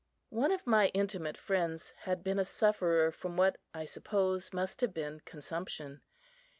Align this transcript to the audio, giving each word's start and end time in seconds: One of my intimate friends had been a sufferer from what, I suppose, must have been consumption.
One 0.31 0.51
of 0.51 0.65
my 0.65 0.87
intimate 0.95 1.37
friends 1.37 1.93
had 1.95 2.23
been 2.23 2.39
a 2.39 2.43
sufferer 2.43 3.11
from 3.11 3.37
what, 3.37 3.59
I 3.71 3.85
suppose, 3.85 4.51
must 4.51 4.81
have 4.81 4.95
been 4.95 5.19
consumption. 5.25 6.01